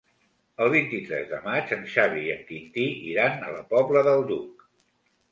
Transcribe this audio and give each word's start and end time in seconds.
El 0.63 0.69
vint-i-tres 0.75 1.25
de 1.33 1.41
maig 1.43 1.73
en 1.75 1.83
Xavi 1.95 2.23
i 2.27 2.31
en 2.35 2.41
Quintí 2.47 2.85
iran 3.09 3.45
a 3.49 3.53
la 3.57 3.61
Pobla 3.75 4.03
del 4.09 4.25
Duc. 4.33 4.65